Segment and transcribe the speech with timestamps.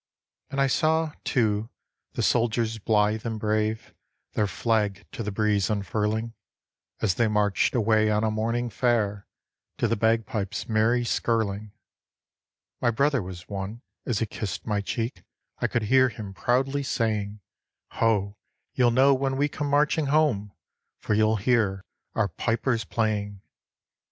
[0.49, 1.69] And I saw, too,
[2.13, 3.93] the soldiers blithe and brave
[4.33, 6.33] Their flag to the breeze unfurling,
[7.01, 9.27] As they marched away on a morning fair
[9.77, 11.71] To the bagpipes' merry skirling.
[12.81, 13.83] My brother was one.
[14.03, 15.21] As he kissed my cheek,
[15.59, 17.39] I could hear him proudly saying:
[17.91, 18.37] "Ho!
[18.73, 20.51] you'll know when we come marching home,
[20.97, 23.43] For you'll hear our pipers playing."